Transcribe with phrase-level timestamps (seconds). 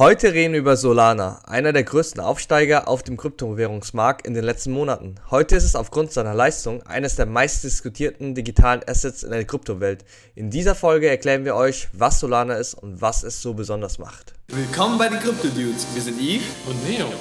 [0.00, 4.70] Heute reden wir über Solana, einer der größten Aufsteiger auf dem Kryptowährungsmarkt in den letzten
[4.70, 5.16] Monaten.
[5.30, 10.06] Heute ist es aufgrund seiner Leistung eines der meistdiskutierten digitalen Assets in der Kryptowelt.
[10.34, 14.32] In dieser Folge erklären wir euch, was Solana ist und was es so besonders macht.
[14.48, 15.86] Willkommen bei den Crypto Dudes.
[15.92, 17.12] Wir sind Yves und Neo.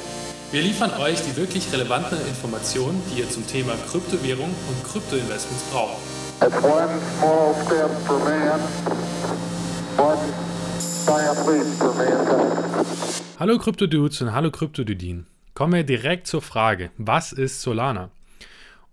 [0.54, 5.98] Wir liefern euch die wirklich relevanten Informationen, die ihr zum Thema Kryptowährung und Kryptoinvestments braucht.
[6.41, 6.88] It's one
[7.18, 8.61] small step for man,
[9.98, 10.48] one
[13.39, 15.25] Hallo Krypto-Dudes und hallo Krypto-Dudin.
[15.55, 18.11] Kommen wir direkt zur Frage, was ist Solana?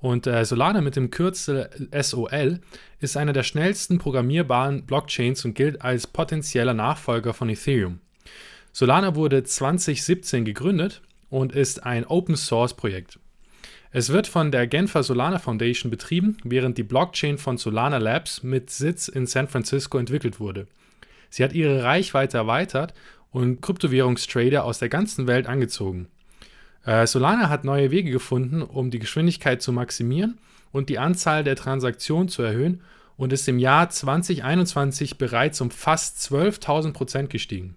[0.00, 2.60] Und äh, Solana mit dem Kürzel SOL
[3.00, 8.00] ist eine der schnellsten programmierbaren Blockchains und gilt als potenzieller Nachfolger von Ethereum.
[8.72, 13.18] Solana wurde 2017 gegründet und ist ein Open-Source-Projekt.
[13.90, 18.70] Es wird von der Genfer Solana Foundation betrieben, während die Blockchain von Solana Labs mit
[18.70, 20.66] Sitz in San Francisco entwickelt wurde.
[21.30, 22.94] Sie hat ihre Reichweite erweitert
[23.30, 26.08] und Kryptowährungstrader aus der ganzen Welt angezogen.
[26.84, 30.38] Äh, Solana hat neue Wege gefunden, um die Geschwindigkeit zu maximieren
[30.72, 32.82] und die Anzahl der Transaktionen zu erhöhen
[33.16, 37.76] und ist im Jahr 2021 bereits um fast 12.000 Prozent gestiegen.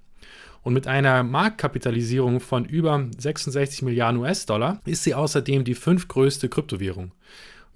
[0.62, 7.14] Und mit einer Marktkapitalisierung von über 66 Milliarden US-Dollar ist sie außerdem die fünftgrößte Kryptowährung.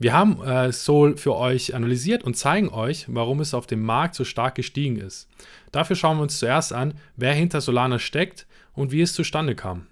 [0.03, 4.15] Wir haben äh, Soul für euch analysiert und zeigen euch, warum es auf dem Markt
[4.15, 5.29] so stark gestiegen ist.
[5.71, 9.87] Dafür schauen wir uns zuerst an, wer hinter Solana steckt und wie es zustande kam.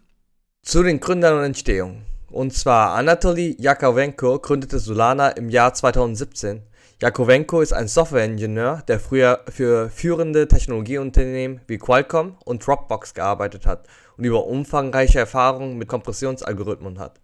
[0.63, 2.01] Zu den Gründern und Entstehung.
[2.29, 6.61] Und zwar Anatoly Yakovenko gründete Solana im Jahr 2017.
[7.01, 13.87] Yakovenko ist ein Softwareingenieur, der früher für führende Technologieunternehmen wie Qualcomm und Dropbox gearbeitet hat
[14.17, 17.21] und über umfangreiche Erfahrungen mit Kompressionsalgorithmen hat.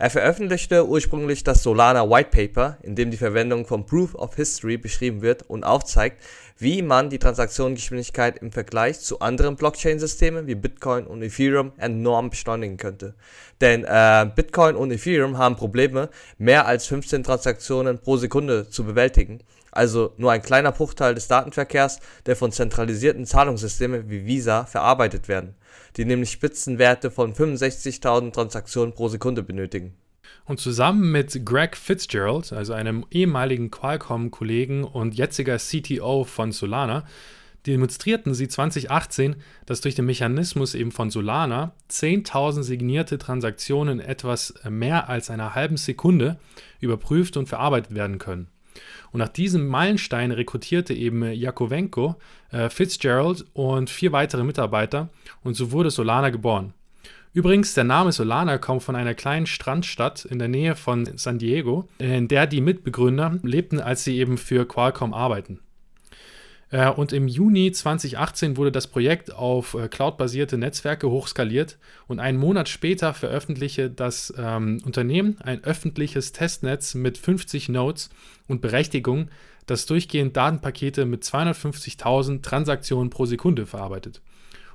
[0.00, 4.76] Er veröffentlichte ursprünglich das Solana White Paper, in dem die Verwendung von Proof of History
[4.76, 6.22] beschrieben wird und aufzeigt,
[6.58, 12.76] wie man die Transaktionsgeschwindigkeit im Vergleich zu anderen Blockchain-Systemen wie Bitcoin und Ethereum enorm beschleunigen
[12.76, 13.14] könnte.
[13.60, 19.40] Denn äh, Bitcoin und Ethereum haben Probleme, mehr als 15 Transaktionen pro Sekunde zu bewältigen
[19.70, 25.54] also nur ein kleiner Bruchteil des Datenverkehrs, der von zentralisierten Zahlungssystemen wie Visa verarbeitet werden,
[25.96, 29.94] die nämlich Spitzenwerte von 65.000 Transaktionen pro Sekunde benötigen.
[30.44, 37.04] Und zusammen mit Greg Fitzgerald, also einem ehemaligen Qualcomm-Kollegen und jetziger CTO von Solana,
[37.66, 45.08] demonstrierten sie 2018, dass durch den Mechanismus eben von Solana 10.000 signierte Transaktionen etwas mehr
[45.08, 46.38] als einer halben Sekunde
[46.80, 48.48] überprüft und verarbeitet werden können.
[49.10, 52.16] Und nach diesem Meilenstein rekrutierte eben Jakovenko,
[52.50, 55.08] äh, Fitzgerald und vier weitere Mitarbeiter
[55.42, 56.74] und so wurde Solana geboren.
[57.38, 61.88] Übrigens, der Name Solana kommt von einer kleinen Strandstadt in der Nähe von San Diego,
[61.98, 65.60] in der die Mitbegründer lebten, als sie eben für Qualcomm arbeiten.
[66.70, 71.78] Äh, und im Juni 2018 wurde das Projekt auf äh, cloudbasierte Netzwerke hochskaliert
[72.08, 78.10] und einen Monat später veröffentlichte das ähm, Unternehmen ein öffentliches Testnetz mit 50 Nodes
[78.48, 79.28] und Berechtigung,
[79.66, 84.22] das durchgehend Datenpakete mit 250.000 Transaktionen pro Sekunde verarbeitet.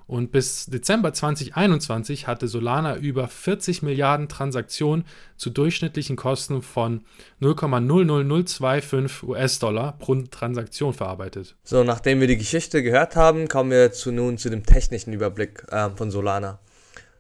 [0.06, 5.06] Und bis Dezember 2021 hatte Solana über 40 Milliarden Transaktionen
[5.38, 7.06] zu durchschnittlichen Kosten von
[7.42, 11.56] 0,00025 US-Dollar pro Transaktion verarbeitet.
[11.64, 15.66] So, nachdem wir die Geschichte gehört haben, kommen wir zu, nun zu dem technischen Überblick
[15.72, 16.60] äh, von Solana.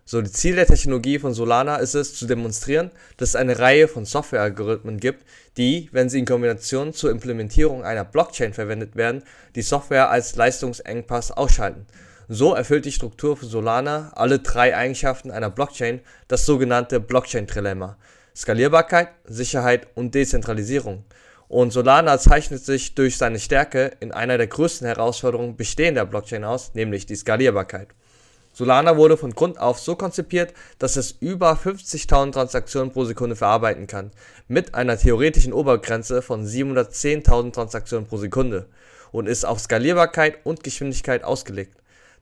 [0.05, 3.88] So, die Ziel der Technologie von Solana ist es, zu demonstrieren, dass es eine Reihe
[3.88, 5.23] von Softwarealgorithmen gibt,
[5.55, 9.23] die, wenn sie in Kombination zur Implementierung einer Blockchain verwendet werden,
[9.55, 11.85] die Software als Leistungsengpass ausschalten.
[12.35, 17.95] So erfüllt die Struktur von Solana alle drei Eigenschaften einer Blockchain, das sogenannte Blockchain-Trilemma:
[18.35, 21.05] Skalierbarkeit, Sicherheit und Dezentralisierung.
[21.47, 26.71] Und Solana zeichnet sich durch seine Stärke in einer der größten Herausforderungen bestehender Blockchain aus,
[26.73, 27.89] nämlich die Skalierbarkeit.
[28.51, 33.85] Solana wurde von Grund auf so konzipiert, dass es über 50.000 Transaktionen pro Sekunde verarbeiten
[33.85, 34.09] kann,
[34.47, 38.65] mit einer theoretischen Obergrenze von 710.000 Transaktionen pro Sekunde
[39.11, 41.77] und ist auf Skalierbarkeit und Geschwindigkeit ausgelegt.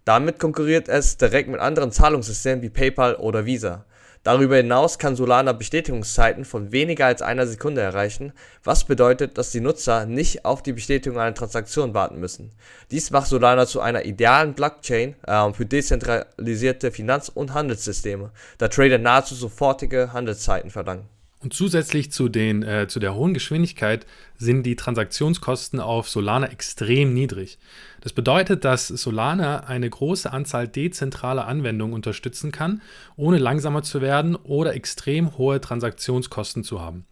[0.05, 3.85] Damit konkurriert es direkt mit anderen Zahlungssystemen wie PayPal oder Visa.
[4.23, 8.33] Darüber hinaus kann Solana Bestätigungszeiten von weniger als einer Sekunde erreichen,
[8.63, 12.51] was bedeutet, dass die Nutzer nicht auf die Bestätigung einer Transaktion warten müssen.
[12.91, 18.99] Dies macht Solana zu einer idealen Blockchain äh, für dezentralisierte Finanz- und Handelssysteme, da Trader
[18.99, 21.09] nahezu sofortige Handelszeiten verlangen.
[21.41, 24.05] Und zusätzlich zu, den, äh, zu der hohen Geschwindigkeit
[24.37, 27.57] sind die Transaktionskosten auf Solana extrem niedrig.
[28.01, 32.81] Das bedeutet, dass Solana eine große Anzahl dezentraler Anwendungen unterstützen kann,
[33.15, 37.05] ohne langsamer zu werden oder extrem hohe Transaktionskosten zu haben.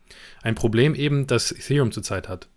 [0.44, 2.48] Ein Problem eben, das Ethereum zurzeit hat.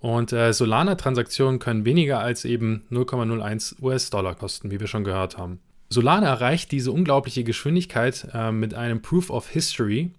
[0.00, 5.60] Und äh, Solana-Transaktionen können weniger als eben 0,01 US-Dollar kosten, wie wir schon gehört haben.
[5.88, 10.10] Solana erreicht diese unglaubliche Geschwindigkeit äh, mit einem Proof of History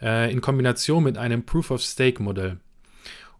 [0.00, 2.58] äh, in Kombination mit einem Proof of Stake Modell.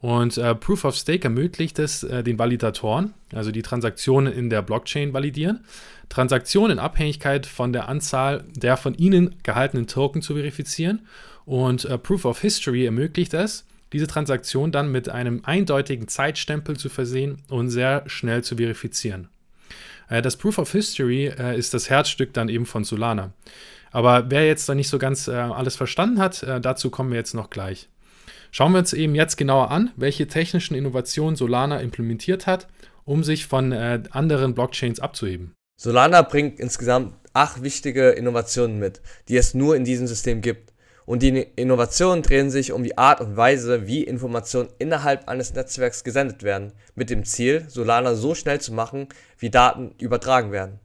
[0.00, 4.60] Und äh, Proof of Stake ermöglicht es äh, den Validatoren, also die Transaktionen in der
[4.60, 5.64] Blockchain validieren,
[6.08, 11.06] Transaktionen in Abhängigkeit von der Anzahl der von ihnen gehaltenen Token zu verifizieren.
[11.44, 16.88] Und äh, Proof of History ermöglicht es, diese Transaktion dann mit einem eindeutigen Zeitstempel zu
[16.88, 19.28] versehen und sehr schnell zu verifizieren.
[20.12, 23.32] Äh, das Proof of History äh, ist das Herzstück dann eben von Solana.
[23.90, 27.34] Aber wer jetzt da nicht so ganz äh, alles verstanden hat, dazu kommen wir jetzt
[27.34, 27.88] noch gleich.
[28.50, 32.68] Schauen wir uns eben jetzt genauer an, welche technischen Innovationen Solana implementiert hat,
[33.04, 35.54] um sich von anderen Blockchains abzuheben.
[35.78, 40.71] Solana bringt insgesamt acht wichtige Innovationen mit, die es nur in diesem System gibt.
[41.04, 46.04] Und die Innovationen drehen sich um die Art und Weise, wie Informationen innerhalb eines Netzwerks
[46.04, 49.08] gesendet werden, mit dem Ziel, Solana so schnell zu machen,
[49.38, 50.78] wie Daten übertragen werden.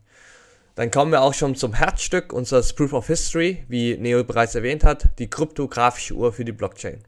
[0.76, 4.84] Dann kommen wir auch schon zum Herzstück unseres Proof of History, wie Neo bereits erwähnt
[4.84, 7.04] hat, die kryptografische Uhr für die Blockchain.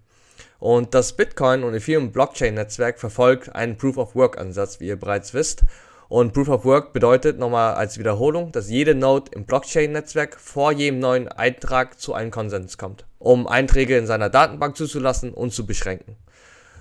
[0.59, 4.99] Und das Bitcoin und Ethereum Blockchain Netzwerk verfolgt einen Proof of Work Ansatz, wie ihr
[4.99, 5.63] bereits wisst.
[6.09, 10.97] Und Proof of Work bedeutet nochmal als Wiederholung, dass jede Node im Blockchain-Netzwerk vor jedem
[10.97, 16.15] neuen Eintrag zu einem Konsens kommt, um Einträge in seiner Datenbank zuzulassen und zu beschränken.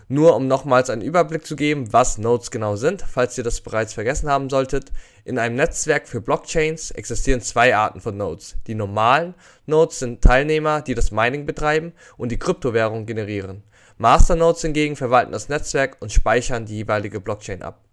[0.09, 3.93] Nur um nochmals einen Überblick zu geben, was Nodes genau sind, falls ihr das bereits
[3.93, 4.91] vergessen haben solltet.
[5.27, 8.57] In einem Netzwerk für Blockchains existieren zwei Arten von Nodes.
[8.67, 9.35] Die normalen
[9.67, 13.63] Nodes sind Teilnehmer, die das Mining betreiben und die Kryptowährung generieren.
[13.99, 17.85] Masternodes hingegen verwalten das Netzwerk und speichern die jeweilige Blockchain ab.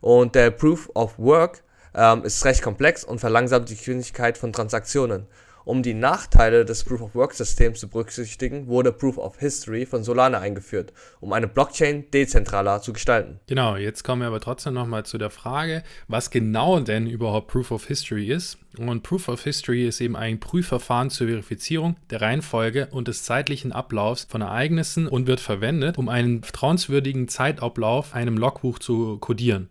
[0.00, 1.62] Und der Proof of Work
[1.94, 5.26] ähm, ist recht komplex und verlangsamt die Geschwindigkeit von Transaktionen.
[5.64, 10.04] Um die Nachteile des Proof of Work Systems zu berücksichtigen, wurde Proof of History von
[10.04, 13.40] Solana eingeführt, um eine Blockchain dezentraler zu gestalten.
[13.46, 17.70] Genau, jetzt kommen wir aber trotzdem nochmal zu der Frage, was genau denn überhaupt Proof
[17.70, 18.58] of History ist.
[18.76, 23.72] Und Proof of History ist eben ein Prüfverfahren zur Verifizierung der Reihenfolge und des zeitlichen
[23.72, 29.70] Ablaufs von Ereignissen und wird verwendet, um einen vertrauenswürdigen Zeitablauf einem Logbuch zu kodieren.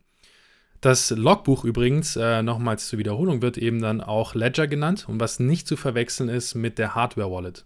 [0.84, 5.40] Das Logbuch übrigens, äh, nochmals zur Wiederholung, wird eben dann auch Ledger genannt und was
[5.40, 7.66] nicht zu verwechseln ist mit der Hardware-Wallet.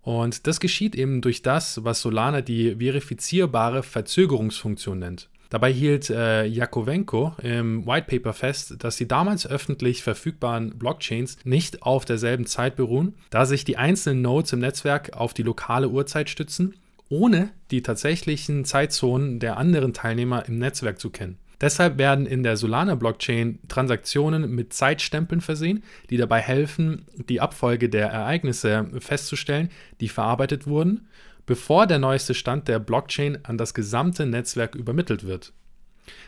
[0.00, 5.28] Und das geschieht eben durch das, was Solana die verifizierbare Verzögerungsfunktion nennt.
[5.50, 11.82] Dabei hielt äh, Jakovenko im White Paper fest, dass die damals öffentlich verfügbaren Blockchains nicht
[11.82, 16.30] auf derselben Zeit beruhen, da sich die einzelnen Nodes im Netzwerk auf die lokale Uhrzeit
[16.30, 16.76] stützen,
[17.10, 21.36] ohne die tatsächlichen Zeitzonen der anderen Teilnehmer im Netzwerk zu kennen.
[21.62, 28.08] Deshalb werden in der Solana-Blockchain Transaktionen mit Zeitstempeln versehen, die dabei helfen, die Abfolge der
[28.08, 29.70] Ereignisse festzustellen,
[30.00, 31.06] die verarbeitet wurden,
[31.46, 35.52] bevor der neueste Stand der Blockchain an das gesamte Netzwerk übermittelt wird.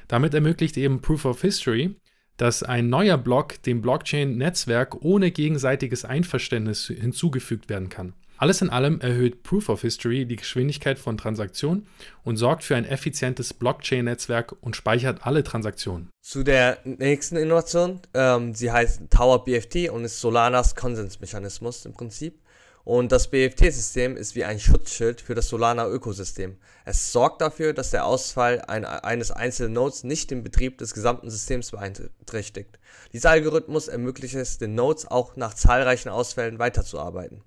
[0.06, 1.96] Damit ermöglicht eben Proof of History,
[2.36, 8.12] dass ein neuer Block dem Blockchain-Netzwerk ohne gegenseitiges Einverständnis hinzugefügt werden kann.
[8.44, 11.86] Alles in allem erhöht Proof of History die Geschwindigkeit von Transaktionen
[12.24, 16.10] und sorgt für ein effizientes Blockchain-Netzwerk und speichert alle Transaktionen.
[16.20, 22.38] Zu der nächsten Innovation, ähm, sie heißt Tower BFT und ist Solanas Konsensmechanismus im Prinzip.
[22.84, 26.58] Und das BFT-System ist wie ein Schutzschild für das Solana-Ökosystem.
[26.84, 31.30] Es sorgt dafür, dass der Ausfall ein, eines einzelnen Nodes nicht den Betrieb des gesamten
[31.30, 32.78] Systems beeinträchtigt.
[33.14, 37.42] Dieser Algorithmus ermöglicht es den Nodes auch nach zahlreichen Ausfällen weiterzuarbeiten.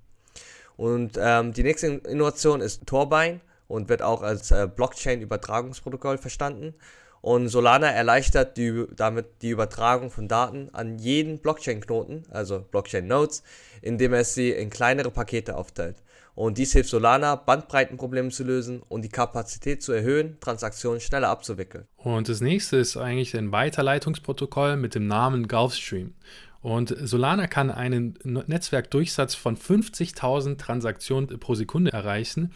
[0.77, 6.73] Und ähm, die nächste Innovation ist Turbine und wird auch als äh, Blockchain-Übertragungsprotokoll verstanden.
[7.21, 13.43] Und Solana erleichtert die, damit die Übertragung von Daten an jeden Blockchain-Knoten, also Blockchain-Nodes,
[13.81, 15.97] indem es sie in kleinere Pakete aufteilt.
[16.35, 21.87] Und dies hilft Solana, Bandbreitenprobleme zu lösen und die Kapazität zu erhöhen, Transaktionen schneller abzuwickeln.
[21.97, 26.13] Und das nächste ist eigentlich ein Weiterleitungsprotokoll mit dem Namen Gulfstream.
[26.61, 32.51] Und Solana kann einen Netzwerkdurchsatz von 50.000 Transaktionen pro Sekunde erreichen,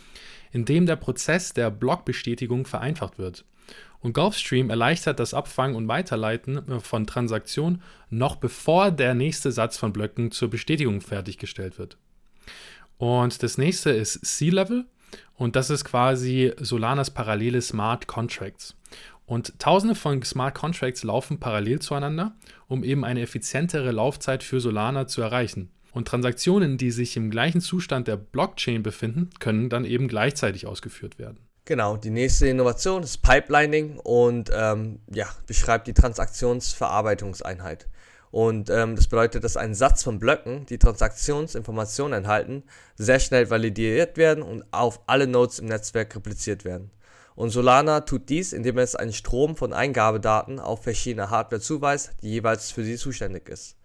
[0.52, 3.46] indem der Prozess der Blockbestätigung vereinfacht wird.
[4.02, 9.78] Und Gulfstream erleichtert das Abfangen und Weiterleiten äh, von Transaktionen noch bevor der nächste Satz
[9.78, 11.98] von Blöcken zur Bestätigung fertiggestellt wird.
[12.98, 14.86] Und das nächste ist C-Level
[15.36, 18.76] und das ist quasi Solanas parallele Smart Contracts.
[19.32, 22.36] Und tausende von Smart Contracts laufen parallel zueinander,
[22.68, 25.72] um eben eine effizientere Laufzeit für Solana zu erreichen.
[25.94, 31.18] Und Transaktionen, die sich im gleichen Zustand der Blockchain befinden, können dann eben gleichzeitig ausgeführt
[31.18, 31.38] werden.
[31.64, 37.88] Genau, die nächste Innovation ist Pipelining und ähm, ja, beschreibt die Transaktionsverarbeitungseinheit.
[38.32, 42.64] Und ähm, das bedeutet, dass ein Satz von Blöcken, die Transaktionsinformationen enthalten,
[42.98, 46.92] sehr schnell validiert werden und auf alle Nodes im Netzwerk repliziert werden.
[47.42, 52.30] Und Solana tut dies, indem es einen Strom von Eingabedaten auf verschiedene Hardware zuweist, die
[52.30, 53.78] jeweils für sie zuständig ist.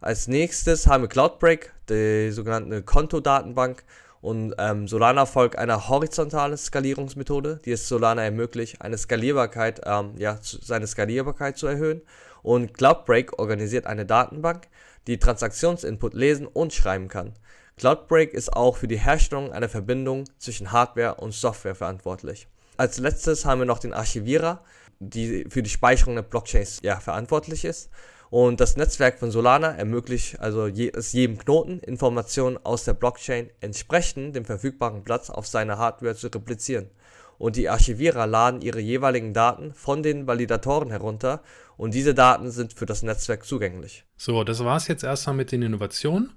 [0.00, 3.82] Als nächstes haben wir Cloudbreak, die sogenannte Kontodatenbank.
[4.20, 10.38] Und ähm, Solana folgt einer horizontalen Skalierungsmethode, die es Solana ermöglicht, eine Skalierbarkeit, ähm, ja,
[10.40, 12.02] seine Skalierbarkeit zu erhöhen.
[12.44, 14.68] Und Cloudbreak organisiert eine Datenbank,
[15.08, 17.32] die Transaktionsinput lesen und schreiben kann.
[17.76, 22.46] Cloudbreak ist auch für die Herstellung einer Verbindung zwischen Hardware und Software verantwortlich.
[22.80, 24.64] Als letztes haben wir noch den Archivierer,
[25.00, 27.90] die für die Speicherung der Blockchains ja, verantwortlich ist.
[28.30, 33.50] Und das Netzwerk von Solana ermöglicht also je, es jedem Knoten Informationen aus der Blockchain
[33.60, 36.88] entsprechend dem verfügbaren Platz auf seiner Hardware zu replizieren.
[37.36, 41.42] Und die Archivierer laden ihre jeweiligen Daten von den Validatoren herunter
[41.76, 44.06] und diese Daten sind für das Netzwerk zugänglich.
[44.16, 46.32] So, das war es jetzt erstmal mit den Innovationen.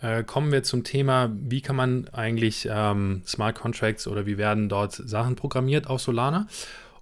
[0.00, 4.68] Äh, kommen wir zum Thema, wie kann man eigentlich ähm, Smart Contracts oder wie werden
[4.68, 6.46] dort Sachen programmiert auf Solana?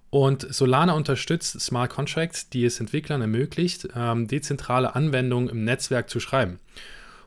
[0.09, 6.21] Und Solana unterstützt Smart Contracts, die es Entwicklern ermöglicht, ähm, dezentrale Anwendungen im Netzwerk zu
[6.21, 6.59] schreiben.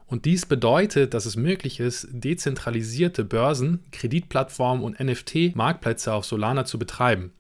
[0.06, 6.78] Und dies bedeutet, dass es möglich ist, dezentralisierte Börsen, Kreditplattformen und NFT-Marktplätze auf Solana zu
[6.78, 7.32] betreiben.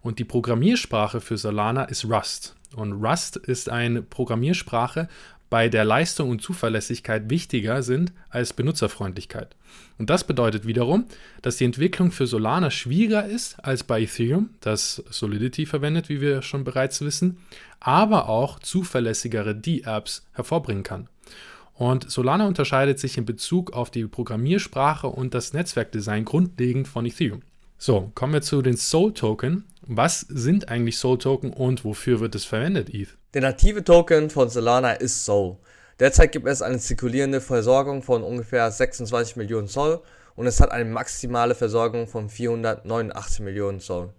[0.00, 2.56] Und die Programmiersprache für Solana ist Rust.
[2.74, 5.08] Und Rust ist eine Programmiersprache,
[5.50, 9.56] bei der Leistung und Zuverlässigkeit wichtiger sind als Benutzerfreundlichkeit.
[9.98, 11.06] Und das bedeutet wiederum,
[11.42, 16.42] dass die Entwicklung für Solana schwieriger ist als bei Ethereum, das Solidity verwendet, wie wir
[16.42, 17.38] schon bereits wissen,
[17.80, 21.08] aber auch zuverlässigere D-Apps hervorbringen kann.
[21.74, 27.42] Und Solana unterscheidet sich in Bezug auf die Programmiersprache und das Netzwerkdesign grundlegend von Ethereum.
[27.78, 29.64] So, kommen wir zu den Soul Token.
[29.82, 33.17] Was sind eigentlich Soul Token und wofür wird es verwendet, ETH?
[33.34, 35.58] Der native Token von Solana ist Soul.
[36.00, 40.00] Derzeit gibt es eine zirkulierende Versorgung von ungefähr 26 Millionen Soul
[40.34, 44.14] und es hat eine maximale Versorgung von 489 Millionen Soul.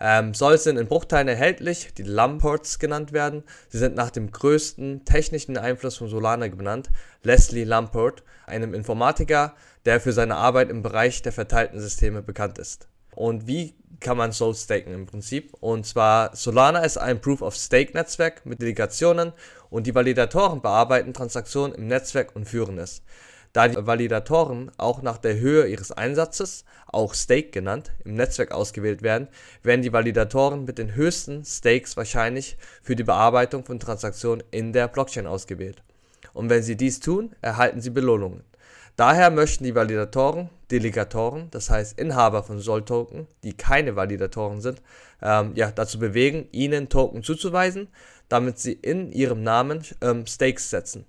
[0.00, 3.44] Ähm, Sols sind in Bruchteilen erhältlich, die Lamports genannt werden.
[3.68, 6.90] Sie sind nach dem größten technischen Einfluss von Solana benannt,
[7.22, 12.88] Leslie Lamport, einem Informatiker, der für seine Arbeit im Bereich der verteilten Systeme bekannt ist.
[13.14, 15.52] Und wie kann man Soul staken im Prinzip?
[15.60, 19.32] Und zwar Solana ist ein Proof-of-Stake-Netzwerk mit Delegationen
[19.70, 23.02] und die Validatoren bearbeiten Transaktionen im Netzwerk und führen es.
[23.52, 29.02] Da die Validatoren auch nach der Höhe ihres Einsatzes, auch Stake genannt, im Netzwerk ausgewählt
[29.02, 29.28] werden,
[29.62, 34.88] werden die Validatoren mit den höchsten Stakes wahrscheinlich für die Bearbeitung von Transaktionen in der
[34.88, 35.82] Blockchain ausgewählt.
[36.34, 38.44] Und wenn sie dies tun, erhalten sie Belohnungen.
[38.98, 44.82] Daher möchten die Validatoren, Delegatoren, das heißt Inhaber von Sol-Token, die keine Validatoren sind,
[45.22, 47.86] ähm, ja, dazu bewegen, ihnen Token zuzuweisen,
[48.28, 51.06] damit sie in ihrem Namen ähm, Stakes setzen.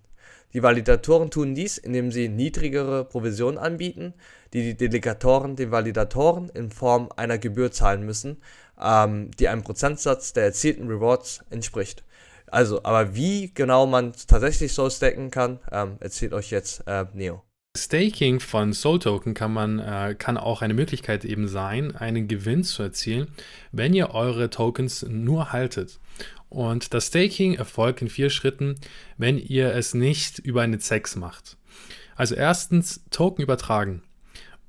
[0.53, 4.13] Die Validatoren tun dies, indem sie niedrigere Provisionen anbieten,
[4.53, 8.37] die die Delegatoren den Validatoren in Form einer Gebühr zahlen müssen,
[8.79, 12.03] ähm, die einem Prozentsatz der erzielten Rewards entspricht.
[12.45, 17.41] Also, aber wie genau man tatsächlich so stacken kann, ähm, erzählt euch jetzt äh, Neo.
[17.85, 22.63] Staking von Soul Token kann man äh, kann auch eine Möglichkeit eben sein, einen Gewinn
[22.63, 23.27] zu erzielen,
[23.71, 25.99] wenn ihr eure Tokens nur haltet.
[26.49, 28.75] Und das Staking erfolgt in vier Schritten,
[29.17, 31.57] wenn ihr es nicht über eine ZEX macht.
[32.15, 34.01] Also erstens Token übertragen.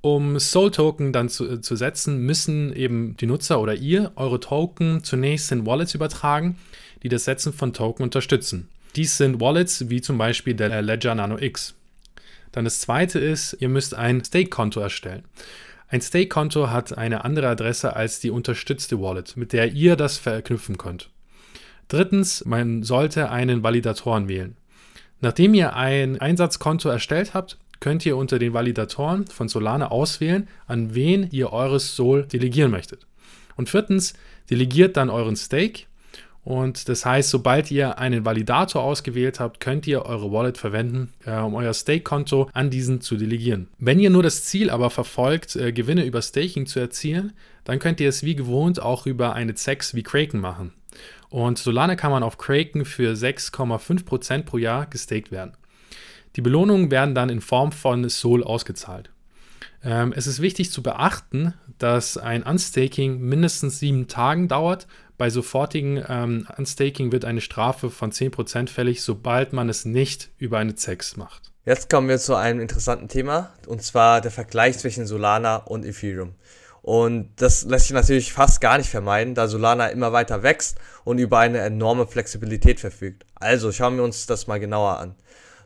[0.02, 4.40] Um Soul Token dann zu, äh, zu setzen, müssen eben die Nutzer oder ihr eure
[4.40, 6.56] Token zunächst in Wallets übertragen,
[7.02, 8.68] die das Setzen von Token unterstützen.
[8.96, 11.74] Dies sind Wallets wie zum Beispiel der Ledger Nano X.
[12.52, 15.24] Dann das zweite ist, ihr müsst ein Stake-Konto erstellen.
[15.88, 20.78] Ein Stake-Konto hat eine andere Adresse als die unterstützte Wallet, mit der ihr das verknüpfen
[20.78, 21.10] könnt.
[21.88, 24.56] Drittens, man sollte einen Validatoren wählen.
[25.20, 30.94] Nachdem ihr ein Einsatzkonto erstellt habt, könnt ihr unter den Validatoren von Solana auswählen, an
[30.94, 33.06] wen ihr eures Sol delegieren möchtet.
[33.56, 34.14] Und viertens,
[34.48, 35.84] delegiert dann euren Stake
[36.42, 41.38] und das heißt, sobald ihr einen Validator ausgewählt habt, könnt ihr eure Wallet verwenden, äh,
[41.38, 43.68] um euer Stake-Konto an diesen zu delegieren.
[43.78, 48.00] Wenn ihr nur das Ziel aber verfolgt, äh, Gewinne über Staking zu erzielen, dann könnt
[48.00, 50.72] ihr es wie gewohnt auch über eine ZEX wie Kraken machen.
[51.28, 55.52] Und Solana kann man auf Kraken für 6,5% pro Jahr gestaked werden.
[56.36, 59.10] Die Belohnungen werden dann in Form von Sol ausgezahlt.
[59.82, 64.86] Ähm, es ist wichtig zu beachten, dass ein Unstaking mindestens sieben Tagen dauert
[65.20, 70.56] bei sofortigen ähm, Unstaking wird eine Strafe von 10% fällig, sobald man es nicht über
[70.56, 71.52] eine ZEX macht.
[71.66, 76.36] Jetzt kommen wir zu einem interessanten Thema, und zwar der Vergleich zwischen Solana und Ethereum.
[76.80, 81.18] Und das lässt sich natürlich fast gar nicht vermeiden, da Solana immer weiter wächst und
[81.18, 83.26] über eine enorme Flexibilität verfügt.
[83.34, 85.16] Also schauen wir uns das mal genauer an.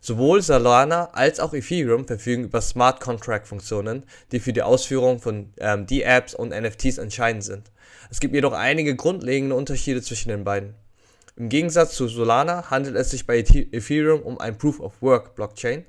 [0.06, 5.54] Sowohl Solana als auch Ethereum verfügen über Smart Contract Funktionen, die für die Ausführung von
[5.56, 7.72] ähm, D-Apps und NFTs entscheidend sind.
[8.10, 10.74] Es gibt jedoch einige grundlegende Unterschiede zwischen den beiden.
[11.36, 15.86] Im Gegensatz zu Solana handelt es sich bei Ethereum um ein Proof-of-Work-Blockchain.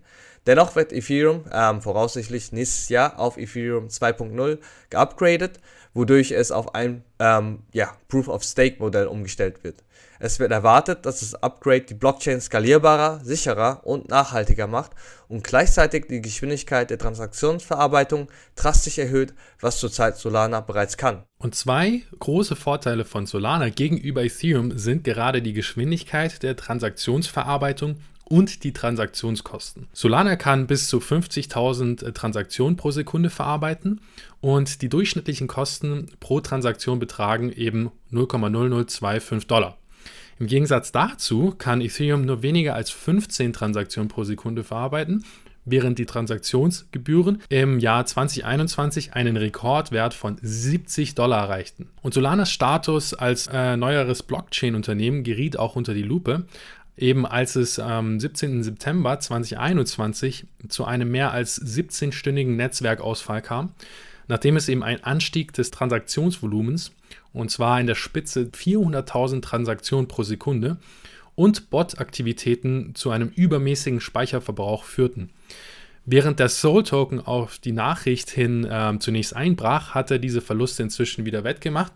[0.48, 4.60] Dennoch wird Ethereum ähm, voraussichtlich nächstes Jahr auf Ethereum 2.0
[4.92, 5.60] geupgradet,
[5.96, 9.84] wodurch es auf ein ähm, ja, Proof-of-Stake-Modell umgestellt wird.
[10.20, 14.92] Es wird erwartet, dass das Upgrade die Blockchain skalierbarer, sicherer und nachhaltiger macht
[15.28, 21.24] und gleichzeitig die Geschwindigkeit der Transaktionsverarbeitung drastisch erhöht, was zurzeit Solana bereits kann.
[21.38, 28.64] Und zwei große Vorteile von Solana gegenüber Ethereum sind gerade die Geschwindigkeit der Transaktionsverarbeitung und
[28.64, 29.88] die Transaktionskosten.
[29.94, 34.02] Solana kann bis zu 50.000 Transaktionen pro Sekunde verarbeiten
[34.42, 39.78] und die durchschnittlichen Kosten pro Transaktion betragen eben 0,0025 Dollar.
[40.40, 45.24] Im Gegensatz dazu kann Ethereum nur weniger als 15 Transaktionen pro Sekunde verarbeiten,
[45.64, 51.90] während die Transaktionsgebühren im Jahr 2021 einen Rekordwert von 70 Dollar erreichten.
[52.02, 56.46] Und Solanas Status als äh, neueres Blockchain-Unternehmen geriet auch unter die Lupe,
[56.98, 58.64] eben als es am 17.
[58.64, 63.72] September 2021 zu einem mehr als 17-stündigen Netzwerkausfall kam,
[64.28, 66.92] nachdem es eben einen Anstieg des Transaktionsvolumens
[67.34, 70.78] und zwar in der Spitze 400.000 Transaktionen pro Sekunde
[71.36, 75.30] und Bot-Aktivitäten zu einem übermäßigen Speicherverbrauch führten.
[76.08, 81.26] Während der Soul-Token auf die Nachricht hin äh, zunächst einbrach, hat er diese Verluste inzwischen
[81.26, 81.92] wieder wettgemacht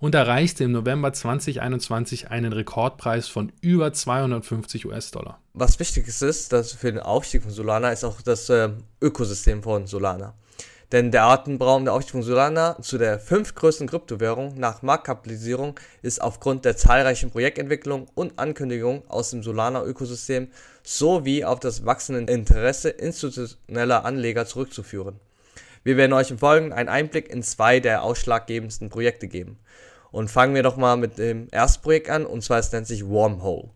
[0.00, 5.38] und erreichte im November 2021 einen Rekordpreis von über 250 US-Dollar.
[5.54, 9.86] Was wichtig ist, dass für den Aufstieg von Solana ist auch das äh, Ökosystem von
[9.86, 10.34] Solana.
[10.92, 16.66] Denn der Atemberaum der Aufstieg von Solana zu der fünftgrößten Kryptowährung nach Marktkapitalisierung ist aufgrund
[16.66, 20.48] der zahlreichen Projektentwicklungen und Ankündigungen aus dem Solana-Ökosystem
[20.82, 25.18] sowie auf das wachsende Interesse institutioneller Anleger zurückzuführen.
[25.82, 29.58] Wir werden euch im Folgenden einen Einblick in zwei der ausschlaggebendsten Projekte geben.
[30.10, 33.08] Und fangen wir doch mal mit dem ersten Projekt an, und zwar es nennt sich
[33.08, 33.70] Wormhole.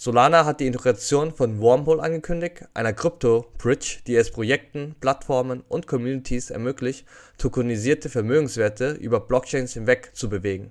[0.00, 6.50] Solana hat die Integration von Wormhole angekündigt, einer Krypto-Bridge, die es Projekten, Plattformen und Communities
[6.50, 7.04] ermöglicht,
[7.36, 10.70] tokenisierte Vermögenswerte über Blockchains hinweg zu bewegen.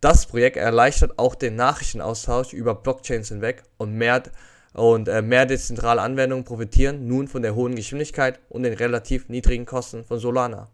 [0.00, 4.22] Das Projekt erleichtert auch den Nachrichtenaustausch über Blockchains hinweg und mehr,
[4.72, 9.66] und, äh, mehr dezentrale Anwendungen profitieren nun von der hohen Geschwindigkeit und den relativ niedrigen
[9.66, 10.70] Kosten von Solana.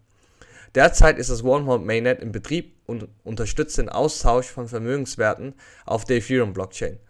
[0.76, 6.18] Derzeit ist das Wormhole Mainnet in Betrieb und unterstützt den Austausch von Vermögenswerten auf der
[6.18, 7.00] Ethereum-Blockchain.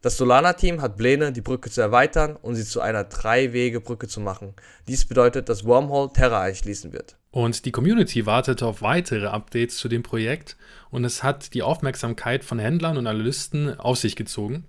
[0.00, 4.54] Das Solana-Team hat Pläne, die Brücke zu erweitern und sie zu einer Drei-Wege-Brücke zu machen.
[4.86, 7.16] Dies bedeutet, dass Wormhole Terra einschließen wird.
[7.32, 10.56] Und die Community wartet auf weitere Updates zu dem Projekt
[10.90, 14.68] und es hat die Aufmerksamkeit von Händlern und Analysten auf sich gezogen.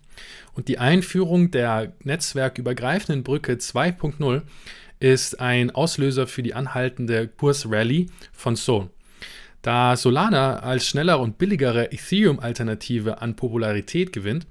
[0.56, 4.42] Und die Einführung der netzwerkübergreifenden Brücke 2.0
[5.00, 8.90] ist ein Auslöser für die anhaltende Kursrally von Sol.
[9.62, 14.48] Da Solana als schnellere und billigere Ethereum-Alternative an Popularität gewinnt,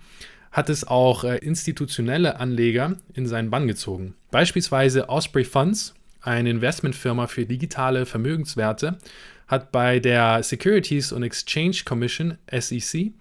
[0.58, 4.16] hat es auch äh, institutionelle Anleger in seinen Bann gezogen.
[4.32, 8.98] Beispielsweise Osprey Funds, eine Investmentfirma für digitale Vermögenswerte,
[9.46, 13.12] hat bei der Securities and Exchange Commission SEC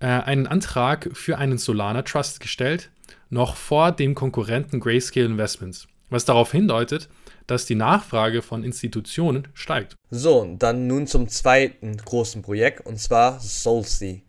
[0.00, 2.90] äh, einen Antrag für einen Solana Trust gestellt,
[3.30, 7.08] noch vor dem Konkurrenten Grayscale Investments, was darauf hindeutet,
[7.46, 9.96] dass die Nachfrage von Institutionen steigt.
[10.10, 14.20] So, dann nun zum zweiten großen Projekt und zwar SoulSea.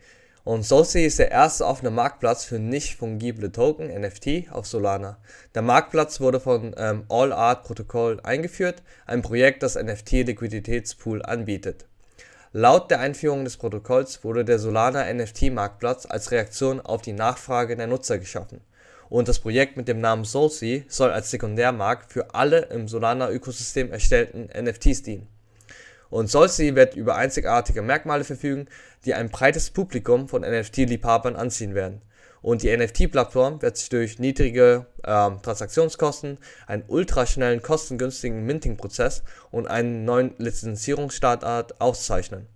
[0.46, 5.18] Und Solsea ist der erste offene Marktplatz für nicht fungible Token, NFT, auf Solana.
[5.56, 11.88] Der Marktplatz wurde von ähm, All Art Protocol eingeführt, ein Projekt, das NFT-Liquiditätspool anbietet.
[12.54, 17.88] Laut der Einführung des Protokolls wurde der Solana NFT-Marktplatz als Reaktion auf die Nachfrage der
[17.88, 18.62] Nutzer geschaffen.
[19.10, 24.50] Und das Projekt mit dem Namen Solsea soll als Sekundärmarkt für alle im Solana-Ökosystem erstellten
[24.56, 25.35] NFTs dienen.
[26.16, 28.70] Und Solsea wird über einzigartige Merkmale verfügen,
[29.04, 32.04] die ein breites Publikum von NFT-Liebhabern anziehen werden.
[32.42, 40.06] Und die NFT-Plattform wird sich durch niedrige ähm, Transaktionskosten, einen ultraschnellen, kostengünstigen Minting-Prozess und einen
[40.06, 42.48] neuen Lizenzierungsstandard auszeichnen.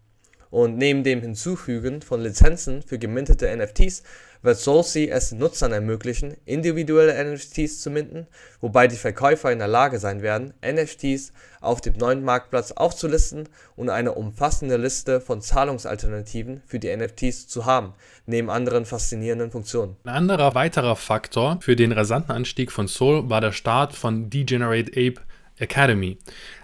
[0.49, 4.03] Und neben dem Hinzufügen von Lizenzen für gemintete NFTs
[4.41, 8.27] wird Soulsea es Nutzern ermöglichen, individuelle NFTs zu minten,
[8.61, 13.89] wobei die Verkäufer in der Lage sein werden, NFTs auf dem neuen Marktplatz aufzulisten und
[13.89, 17.93] eine umfassende Liste von Zahlungsalternativen für die NFTs zu haben,
[18.25, 19.97] neben anderen faszinierenden Funktionen.
[20.05, 24.91] Ein anderer weiterer Faktor für den rasanten Anstieg von Soul war der Start von Degenerate
[24.91, 25.21] Ape
[25.57, 26.17] Academy,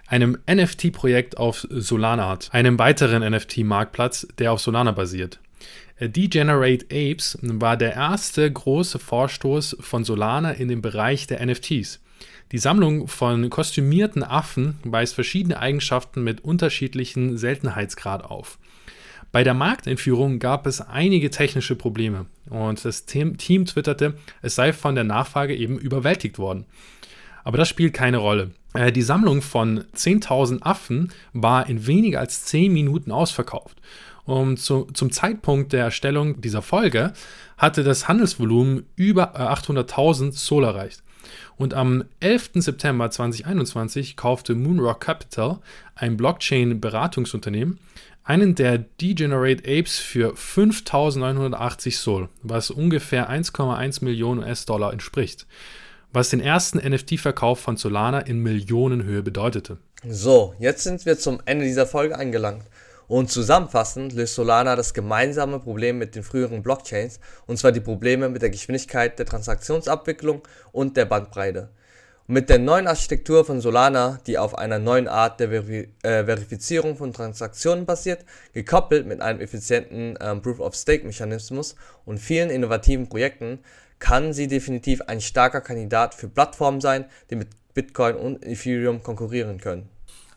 [0.07, 5.39] einem NFT-Projekt auf Solana hat, einem weiteren NFT-Marktplatz, der auf Solana basiert.
[5.99, 12.01] Degenerate Apes war der erste große Vorstoß von Solana in dem Bereich der NFTs.
[12.51, 18.59] Die Sammlung von kostümierten Affen weist verschiedene Eigenschaften mit unterschiedlichen Seltenheitsgrad auf.
[19.31, 24.95] Bei der Marktentführung gab es einige technische Probleme und das Team twitterte, es sei von
[24.95, 26.65] der Nachfrage eben überwältigt worden.
[27.43, 28.51] Aber das spielt keine Rolle.
[28.73, 33.77] Äh, die Sammlung von 10.000 Affen war in weniger als 10 Minuten ausverkauft.
[34.25, 37.13] Und zu, zum Zeitpunkt der Erstellung dieser Folge
[37.57, 41.03] hatte das Handelsvolumen über 800.000 Sol erreicht.
[41.57, 42.51] Und am 11.
[42.55, 45.59] September 2021 kaufte Moonrock Capital,
[45.95, 47.79] ein Blockchain-Beratungsunternehmen,
[48.23, 55.45] einen der Degenerate Apes für 5.980 Sol, was ungefähr 1,1 Millionen US-Dollar entspricht,
[56.11, 59.77] was den ersten NFT-Verkauf von Solana in Millionenhöhe bedeutete.
[60.07, 62.63] So, jetzt sind wir zum Ende dieser Folge angelangt.
[63.07, 68.29] Und zusammenfassend löst Solana das gemeinsame Problem mit den früheren Blockchains, und zwar die Probleme
[68.29, 70.41] mit der Geschwindigkeit der Transaktionsabwicklung
[70.71, 71.69] und der Bandbreite.
[72.27, 76.97] Mit der neuen Architektur von Solana, die auf einer neuen Art der Veri äh, Verifizierung
[76.97, 83.59] von Transaktionen basiert, gekoppelt mit einem effizienten äh, Proof-of-Stake-Mechanismus und vielen innovativen Projekten,
[83.99, 89.59] kann sie definitiv ein starker Kandidat für Plattformen sein, die mit Bitcoin und Ethereum konkurrieren
[89.59, 89.87] können.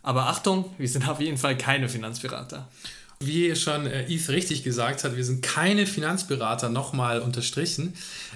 [0.08, 2.66] Aber Achtung, wir sind auf jeden Fall keine Finanzberater.
[3.20, 7.92] Wie schon äh, Eve richtig gesagt hat, wir sind keine Finanzberater, nochmal unterstrichen.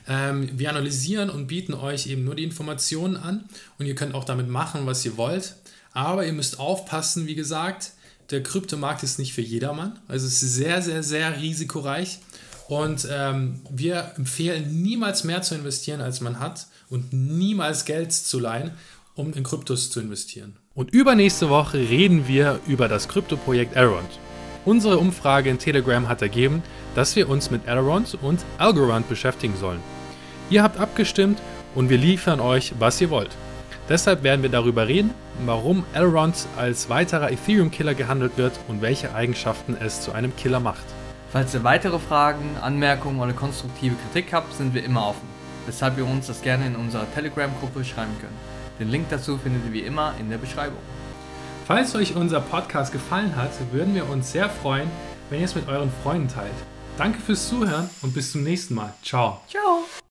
[0.07, 4.25] Ähm, wir analysieren und bieten euch eben nur die Informationen an und ihr könnt auch
[4.25, 5.57] damit machen, was ihr wollt.
[5.95, 7.93] Aber ihr müsst aufpassen, wie gesagt,
[8.29, 9.99] der Kryptomarkt ist nicht für jedermann.
[10.09, 12.19] Also es ist sehr, sehr, sehr risikoreich.
[12.69, 18.39] Und ähm, wir empfehlen niemals mehr zu investieren, als man hat und niemals Geld zu
[18.39, 18.73] leihen,
[19.15, 20.57] um in Kryptos zu investieren.
[20.75, 24.19] Und übernächste Woche reden wir über das Kryptoprojekt Elrond.
[24.65, 26.63] Unsere Umfrage in Telegram hat ergeben,
[26.95, 29.81] dass wir uns mit Elrond und Algorand beschäftigen sollen.
[30.51, 31.41] Ihr habt abgestimmt
[31.75, 33.31] und wir liefern euch, was ihr wollt.
[33.89, 35.11] Deshalb werden wir darüber reden,
[35.45, 40.85] warum Elrond als weiterer Ethereum-Killer gehandelt wird und welche Eigenschaften es zu einem Killer macht.
[41.33, 45.27] Falls ihr weitere Fragen, Anmerkungen oder konstruktive Kritik habt, sind wir immer offen,
[45.67, 48.52] weshalb ihr uns das gerne in unserer Telegram-Gruppe schreiben könnt.
[48.79, 50.79] Den Link dazu findet ihr wie immer in der Beschreibung.
[51.67, 54.91] Falls euch unser Podcast gefallen hat, würden wir uns sehr freuen,
[55.31, 56.53] wenn ihr es mit euren Freunden teilt.
[56.99, 58.93] Danke fürs Zuhören und bis zum nächsten Mal.
[59.03, 59.41] Ciao.
[59.49, 60.02] Ciao.